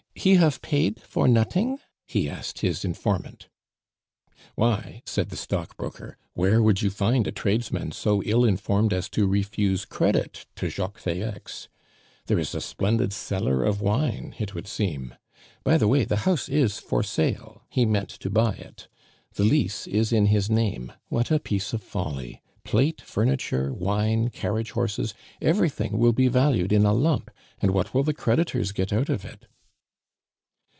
[0.13, 3.47] He hafe paid for noting?" he asked his informant.
[4.53, 9.25] "Why," said the stockbroker, "where would you find a tradesman so ill informed as to
[9.25, 11.69] refuse credit to Jacques Falleix?
[12.27, 15.15] There is a splendid cellar of wine, it would seem.
[15.63, 18.89] By the way, the house is for sale; he meant to buy it.
[19.33, 20.91] The lease is in his name.
[21.07, 22.43] What a piece of folly!
[22.63, 28.03] Plate, furniture, wine, carriage horses, everything will be valued in a lump, and what will
[28.03, 29.47] the creditors get out of it?"